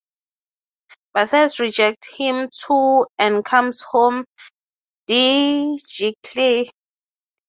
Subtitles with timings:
[1.13, 4.25] Bassett rejects him too and he comes home
[5.05, 6.71] dejectedly.